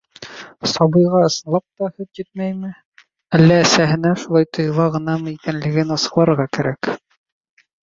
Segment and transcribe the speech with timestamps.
[0.69, 2.71] Сабыйға ысынлап та һөт етмәйме,
[3.39, 6.93] әллә әсәһенә шулай тойола ғынамы икәнлеген асыҡларға кәрәк.